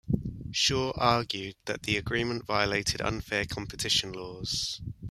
[0.51, 4.81] Shaw argued that the agreement violated unfair competition laws.